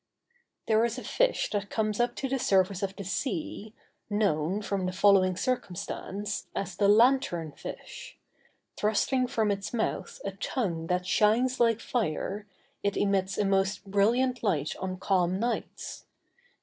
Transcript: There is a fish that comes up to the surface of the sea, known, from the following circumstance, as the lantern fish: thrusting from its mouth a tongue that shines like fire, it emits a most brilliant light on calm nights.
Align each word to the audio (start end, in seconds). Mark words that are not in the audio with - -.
There 0.65 0.83
is 0.83 0.97
a 0.97 1.03
fish 1.03 1.51
that 1.51 1.69
comes 1.69 1.99
up 1.99 2.15
to 2.15 2.27
the 2.27 2.39
surface 2.39 2.81
of 2.81 2.95
the 2.95 3.03
sea, 3.03 3.75
known, 4.09 4.63
from 4.63 4.87
the 4.87 4.91
following 4.91 5.37
circumstance, 5.37 6.47
as 6.55 6.75
the 6.75 6.87
lantern 6.87 7.51
fish: 7.51 8.17
thrusting 8.77 9.27
from 9.27 9.51
its 9.51 9.75
mouth 9.75 10.19
a 10.25 10.31
tongue 10.31 10.87
that 10.87 11.05
shines 11.05 11.59
like 11.59 11.79
fire, 11.81 12.47
it 12.81 12.97
emits 12.97 13.37
a 13.37 13.45
most 13.45 13.85
brilliant 13.85 14.41
light 14.41 14.75
on 14.77 14.97
calm 14.97 15.39
nights. 15.39 16.05